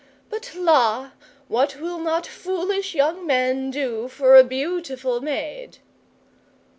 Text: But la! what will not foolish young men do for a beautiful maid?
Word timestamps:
But 0.31 0.55
la! 0.55 1.11
what 1.47 1.75
will 1.79 1.99
not 1.99 2.25
foolish 2.25 2.95
young 2.95 3.27
men 3.27 3.69
do 3.69 4.07
for 4.07 4.35
a 4.35 4.43
beautiful 4.43 5.21
maid? 5.21 5.77